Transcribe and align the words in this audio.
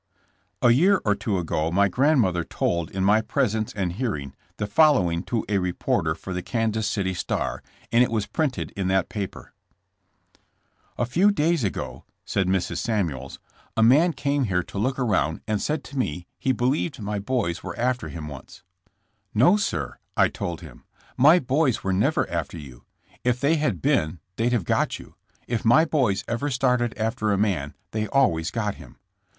''A 0.63 0.71
year 0.71 0.99
or 1.05 1.13
two 1.13 1.37
ago 1.37 1.69
my 1.71 1.87
grandmother 1.87 2.43
told 2.43 2.89
in 2.89 3.03
my 3.03 3.21
presence 3.21 3.71
and 3.71 3.91
hearing 3.93 4.33
the 4.57 4.65
following 4.65 5.21
to 5.25 5.45
a 5.47 5.59
reporter 5.59 6.15
for 6.15 6.33
the 6.33 6.41
Kansas 6.41 6.87
City 6.87 7.13
Star; 7.13 7.61
and 7.91 8.03
it 8.03 8.09
was 8.09 8.25
printed 8.25 8.71
in 8.71 8.87
that 8.87 9.09
paper: 9.09 9.53
*'A 10.97 11.05
few 11.05 11.29
days 11.29 11.63
ago," 11.63 12.03
said 12.25 12.47
Mrs. 12.47 12.77
Samuels, 12.79 13.37
a 13.77 13.83
man 13.83 13.99
OUTLAWKD 13.99 13.99
AND 13.99 13.99
HUNTED. 13.99 14.15
87 14.17 14.37
came 14.39 14.43
here 14.45 14.63
to 14.63 14.77
look 14.79 14.97
around 14.97 15.41
and 15.47 15.61
said 15.61 15.83
to 15.83 15.97
me 15.99 16.25
he 16.39 16.51
be 16.51 16.65
lieved 16.65 16.99
my 16.99 17.19
boys 17.19 17.61
were 17.61 17.77
after 17.77 18.09
him 18.09 18.27
once, 18.27 18.63
*'No, 19.35 19.55
sir;" 19.55 19.99
I 20.17 20.29
told 20.29 20.61
Mm, 20.61 20.81
V'my 21.19 21.45
boys 21.45 21.83
were 21.83 21.93
never 21.93 22.27
after 22.27 22.57
you. 22.57 22.85
If 23.23 23.39
they 23.39 23.57
had 23.57 23.83
been 23.83 24.19
they'd 24.35 24.51
have 24.51 24.65
got 24.65 24.97
yon. 24.97 25.13
If 25.47 25.63
my 25.63 25.85
boys 25.85 26.23
ever 26.27 26.49
started 26.49 26.97
after 26.97 27.31
a 27.31 27.37
man 27.37 27.75
they 27.91 28.07
always 28.07 28.49
got 28.49 28.73
him. 28.73 28.97